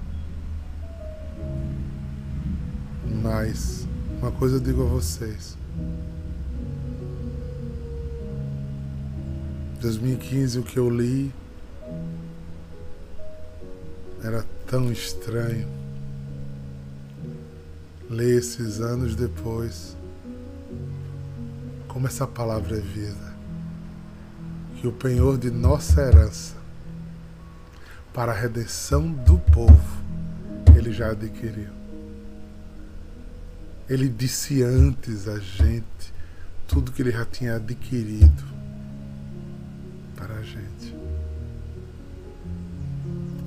Mas 3.22 3.86
uma 4.20 4.30
coisa 4.30 4.56
eu 4.56 4.60
digo 4.60 4.82
a 4.82 4.86
vocês. 4.86 5.56
2015 9.80 10.58
o 10.58 10.62
que 10.62 10.78
eu 10.78 10.90
li 10.90 11.32
era 14.22 14.44
tão 14.66 14.90
estranho. 14.90 15.68
Ler 18.10 18.38
esses 18.38 18.80
anos 18.80 19.14
depois, 19.14 19.96
como 21.86 22.06
essa 22.06 22.26
palavra 22.26 22.78
é 22.78 22.80
vida, 22.80 23.27
que 24.80 24.86
o 24.86 24.92
penhor 24.92 25.36
de 25.36 25.50
nossa 25.50 26.00
herança 26.00 26.54
para 28.14 28.30
a 28.30 28.34
redenção 28.34 29.10
do 29.10 29.38
povo, 29.38 30.02
ele 30.76 30.92
já 30.92 31.10
adquiriu. 31.10 31.70
Ele 33.88 34.08
disse 34.08 34.62
antes 34.62 35.26
a 35.26 35.38
gente 35.38 36.14
tudo 36.68 36.92
que 36.92 37.02
ele 37.02 37.10
já 37.10 37.24
tinha 37.24 37.56
adquirido 37.56 38.44
para 40.14 40.34
a 40.34 40.42
gente. 40.42 40.94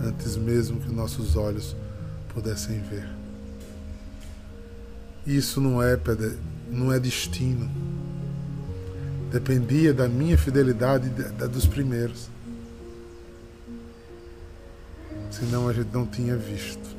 Antes 0.01 0.35
mesmo 0.35 0.81
que 0.81 0.91
nossos 0.91 1.35
olhos 1.35 1.75
pudessem 2.33 2.81
ver. 2.81 3.07
Isso 5.25 5.61
não 5.61 5.81
é, 5.81 5.97
não 6.69 6.91
é 6.91 6.99
destino. 6.99 7.69
Dependia 9.31 9.93
da 9.93 10.07
minha 10.07 10.37
fidelidade 10.37 11.09
da 11.09 11.47
dos 11.47 11.65
primeiros 11.65 12.29
senão 15.31 15.67
a 15.67 15.73
gente 15.73 15.91
não 15.91 16.05
tinha 16.05 16.35
visto. 16.35 16.95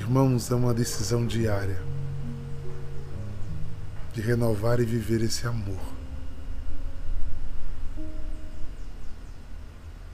Irmãos, 0.00 0.50
é 0.50 0.54
uma 0.54 0.74
decisão 0.74 1.26
diária 1.26 1.80
de 4.12 4.20
renovar 4.20 4.80
e 4.80 4.84
viver 4.84 5.22
esse 5.22 5.46
amor. 5.46 5.80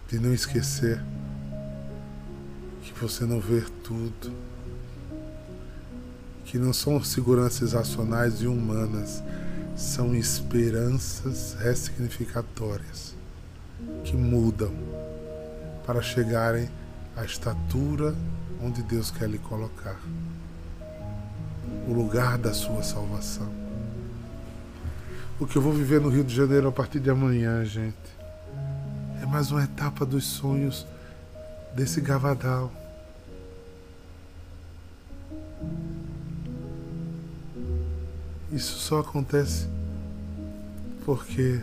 De 0.08 0.18
não 0.18 0.34
esquecer 0.34 1.02
que 2.82 2.92
você 3.00 3.24
não 3.24 3.40
vê 3.40 3.62
tudo, 3.82 4.32
que 6.52 6.58
não 6.58 6.74
são 6.74 7.02
seguranças 7.02 7.72
racionais 7.72 8.42
e 8.42 8.46
humanas, 8.46 9.24
são 9.74 10.14
esperanças 10.14 11.56
ressignificatórias 11.58 13.14
que 14.04 14.14
mudam 14.14 14.70
para 15.86 16.02
chegarem 16.02 16.68
à 17.16 17.24
estatura 17.24 18.14
onde 18.62 18.82
Deus 18.82 19.10
quer 19.10 19.30
lhe 19.30 19.38
colocar 19.38 19.98
o 21.88 21.94
lugar 21.94 22.36
da 22.36 22.52
sua 22.52 22.82
salvação. 22.82 23.50
O 25.40 25.46
que 25.46 25.56
eu 25.56 25.62
vou 25.62 25.72
viver 25.72 26.02
no 26.02 26.10
Rio 26.10 26.22
de 26.22 26.36
Janeiro 26.36 26.68
a 26.68 26.72
partir 26.72 27.00
de 27.00 27.08
amanhã, 27.08 27.64
gente, 27.64 27.96
é 29.22 29.24
mais 29.24 29.50
uma 29.50 29.64
etapa 29.64 30.04
dos 30.04 30.26
sonhos 30.26 30.86
desse 31.74 31.98
gavadal. 32.02 32.70
Isso 38.52 38.78
só 38.80 39.00
acontece 39.00 39.66
porque 41.06 41.58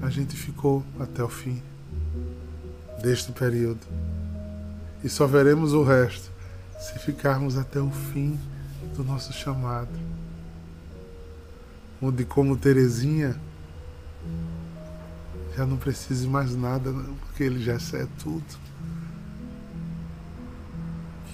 a 0.00 0.08
gente 0.08 0.36
ficou 0.36 0.84
até 1.00 1.20
o 1.20 1.28
fim 1.28 1.60
deste 3.02 3.32
período. 3.32 3.80
E 5.02 5.08
só 5.08 5.26
veremos 5.26 5.72
o 5.72 5.82
resto 5.82 6.30
se 6.78 6.96
ficarmos 7.00 7.58
até 7.58 7.80
o 7.80 7.90
fim 7.90 8.38
do 8.94 9.02
nosso 9.02 9.32
chamado. 9.32 9.90
Onde, 12.00 12.24
como 12.24 12.56
Terezinha, 12.56 13.36
já 15.56 15.66
não 15.66 15.76
precise 15.76 16.28
mais 16.28 16.54
nada, 16.54 16.92
porque 17.20 17.42
Ele 17.42 17.60
já 17.60 17.74
é 17.74 18.06
tudo. 18.22 18.44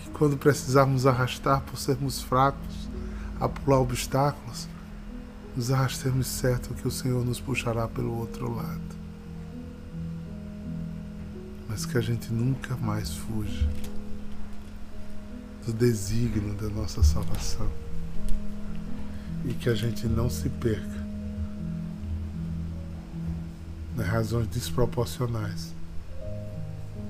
E 0.06 0.10
quando 0.10 0.38
precisarmos 0.38 1.06
arrastar 1.06 1.60
por 1.60 1.76
sermos 1.76 2.22
fracos, 2.22 2.91
a 3.40 3.48
pular 3.48 3.80
obstáculos, 3.80 4.68
nos 5.56 5.70
arrastemos 5.70 6.26
certo 6.26 6.74
que 6.74 6.88
o 6.88 6.90
Senhor 6.90 7.24
nos 7.24 7.40
puxará 7.40 7.86
pelo 7.86 8.16
outro 8.16 8.54
lado. 8.54 9.02
Mas 11.68 11.84
que 11.84 11.98
a 11.98 12.00
gente 12.00 12.32
nunca 12.32 12.76
mais 12.76 13.14
fuja 13.14 13.68
do 15.66 15.72
desígnio 15.72 16.54
da 16.54 16.68
nossa 16.68 17.02
salvação. 17.02 17.70
E 19.44 19.54
que 19.54 19.68
a 19.68 19.74
gente 19.74 20.06
não 20.06 20.30
se 20.30 20.48
perca 20.48 21.02
nas 23.96 24.06
razões 24.06 24.46
desproporcionais 24.48 25.74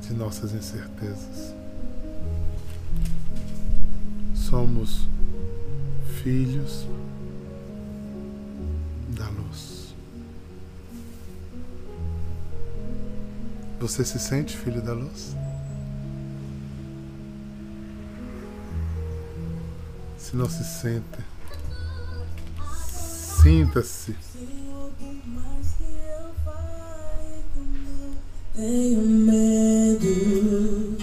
de 0.01 0.13
nossas 0.15 0.53
incertezas. 0.53 1.55
Somos 4.35 5.07
filhos 6.23 6.87
da 9.09 9.29
luz. 9.29 9.93
Você 13.81 14.05
se 14.05 14.21
sente 14.21 14.57
filho 14.57 14.81
da 14.81 14.93
luz? 14.93 15.35
Se 20.17 20.37
não 20.37 20.49
se 20.49 20.63
sente, 20.63 21.19
sinta-se. 23.43 24.15
Tenho 28.55 29.03
medo 29.03 30.97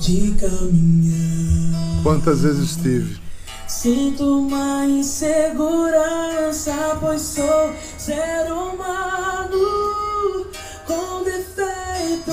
de 0.00 0.34
caminhar. 0.34 2.02
Quantas 2.02 2.40
vezes 2.40 2.70
estive? 2.70 3.27
Sinto 3.68 4.40
uma 4.40 4.86
insegurança, 4.86 6.72
pois 6.98 7.20
sou 7.20 7.70
ser 7.98 8.50
humano 8.50 10.46
com 10.86 11.22
defeitos, 11.22 12.26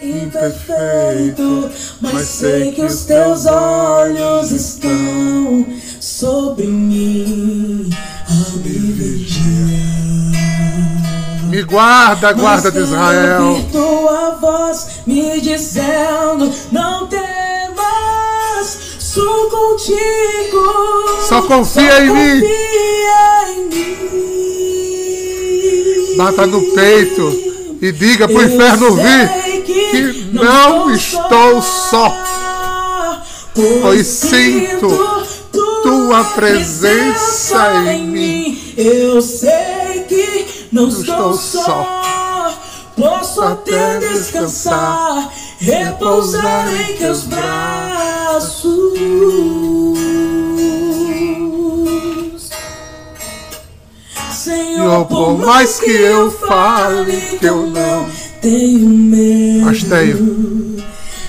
imperfeito. 0.00 1.70
Mas 2.00 2.26
sei 2.26 2.72
que 2.72 2.82
os 2.82 3.04
teus 3.04 3.44
olhos 3.44 4.50
estão 4.50 5.66
sobre 6.00 6.66
mim 6.66 7.90
a 8.26 8.56
me 8.56 8.92
vigiar. 8.92 10.00
Me 11.50 11.62
guarda, 11.62 12.32
guarda 12.32 12.72
de 12.72 12.78
Israel. 12.78 13.62
Tua 13.70 14.30
voz 14.40 15.02
me 15.06 15.40
dizendo: 15.42 16.50
não 16.72 17.06
temas, 17.06 17.39
sou 19.12 19.50
contigo. 19.50 20.62
Só 21.28 21.42
confia 21.42 22.00
em 22.00 22.10
mim. 22.10 22.40
confia 22.40 23.48
em 23.48 23.66
mim. 23.68 23.90
Bata 26.16 26.46
no 26.46 26.62
peito 26.72 27.76
e 27.82 27.90
diga 27.90 28.28
pro 28.28 28.40
Eu 28.40 28.46
inferno 28.46 28.94
vir 28.94 29.28
sei 29.28 29.62
que 29.62 30.28
não 30.32 30.94
estou 30.94 31.60
só, 31.60 32.14
pois 33.82 34.06
sinto 34.06 34.88
tua 35.82 36.24
presença 36.24 37.72
em 37.92 38.06
mim. 38.06 38.74
Eu 38.76 39.20
sei 39.20 40.04
que 40.08 40.68
não 40.70 40.84
Não 40.84 40.88
estou 40.88 41.32
estou 41.32 41.34
só, 41.34 42.54
posso 42.96 43.42
até 43.42 43.98
descansar, 43.98 45.32
repousar 45.58 46.68
em 46.88 46.96
teus 46.96 47.24
braços. 47.24 47.89
Senhor, 54.30 55.06
por 55.06 55.38
mais 55.38 55.80
que 55.80 55.90
eu 55.90 56.30
fale 56.30 57.38
que 57.38 57.46
eu 57.46 57.66
não 57.66 58.06
tenho 58.40 58.88
medo 58.88 59.64
Mas 59.66 59.82
tenho. 59.84 60.76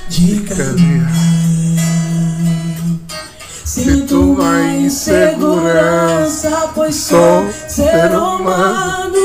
de 0.09 0.41
caminhar. 0.41 1.11
Sinto 3.65 4.33
uma 4.33 4.73
insegurança, 4.73 6.69
pois 6.75 6.95
sou 6.95 7.45
ser 7.67 8.11
humano 8.11 9.21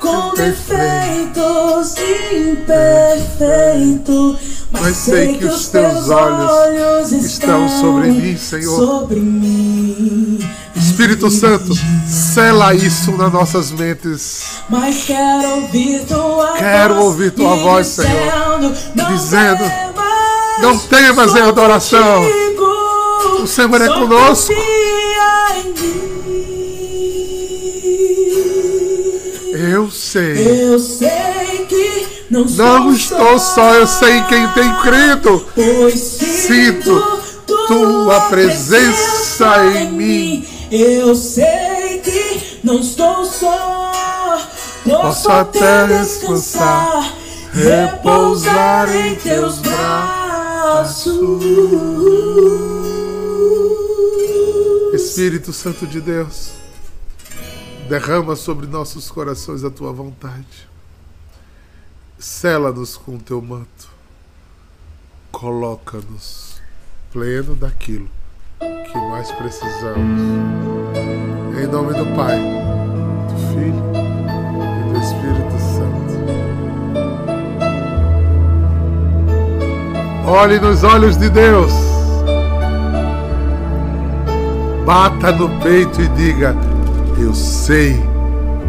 com 0.00 0.34
defeitos, 0.34 1.94
imperfeito. 2.32 4.19
Mas 4.80 4.96
sei 4.96 5.36
que 5.36 5.44
os 5.44 5.68
teus 5.68 6.08
olhos 6.08 7.12
estão 7.12 7.68
sobre 7.68 8.08
mim, 8.08 8.36
Senhor. 8.36 8.76
Sobre 8.76 9.20
mim. 9.20 10.38
Espírito 10.74 11.30
Santo, 11.30 11.72
sela 12.06 12.74
isso 12.74 13.12
nas 13.12 13.32
nossas 13.32 13.70
mentes. 13.70 14.62
Mas 14.68 15.04
quero 15.04 15.56
ouvir 15.56 16.04
tua 16.06 16.52
quero 16.56 16.94
voz, 16.94 17.04
ouvir 17.06 17.30
tua 17.32 17.56
voz, 17.56 17.86
Senhor, 17.86 18.72
dizendo: 19.10 19.64
Não 20.62 20.78
temas 20.78 21.34
em 21.34 21.40
adoração. 21.40 22.22
O 23.42 23.46
Senhor 23.46 23.80
é 23.80 23.88
conosco. 23.88 24.54
Eu 29.52 29.90
sei. 29.90 30.72
Eu 30.72 30.78
sei 30.78 31.29
não, 32.30 32.44
não 32.44 32.92
estou 32.92 33.38
só, 33.38 33.74
eu 33.74 33.86
sei 33.86 34.18
em 34.18 34.26
quem 34.26 34.48
tem 34.52 34.72
crido. 34.82 35.44
Pois 35.54 35.98
sinto 35.98 37.02
tua 37.66 38.20
presença 38.28 39.66
em 39.74 39.92
mim. 39.92 40.46
Eu 40.70 41.14
sei 41.16 42.00
que 42.04 42.60
não 42.62 42.78
estou 42.78 43.24
só. 43.24 43.90
Posso 44.84 45.30
até 45.30 45.86
descansar, 45.88 47.12
repousar 47.52 48.94
em 48.94 49.16
teus 49.16 49.58
braços. 49.58 51.42
Espírito 54.94 55.52
Santo 55.52 55.86
de 55.86 56.00
Deus, 56.00 56.50
derrama 57.88 58.36
sobre 58.36 58.66
nossos 58.66 59.10
corações 59.10 59.64
a 59.64 59.70
tua 59.70 59.92
vontade. 59.92 60.70
Sela-nos 62.20 62.98
com 62.98 63.14
o 63.16 63.18
teu 63.18 63.40
manto. 63.40 63.88
Coloca-nos 65.32 66.60
pleno 67.10 67.54
daquilo 67.54 68.10
que 68.58 68.98
mais 69.08 69.32
precisamos. 69.32 70.20
Em 71.58 71.66
nome 71.66 71.94
do 71.94 72.04
Pai, 72.14 72.38
do 73.26 73.36
Filho 73.48 73.82
e 74.76 74.92
do 74.92 74.98
Espírito 75.00 75.58
Santo. 75.72 76.10
Olhe 80.28 80.60
nos 80.60 80.84
olhos 80.84 81.16
de 81.16 81.30
Deus. 81.30 81.72
Bata 84.84 85.32
no 85.32 85.48
peito 85.60 86.02
e 86.02 86.08
diga: 86.08 86.54
Eu 87.18 87.32
sei 87.32 87.94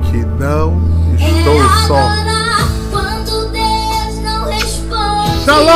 que 0.10 0.20
não 0.40 0.80
estou 1.18 1.60
só. 1.86 2.31
Shalom! 5.44 5.72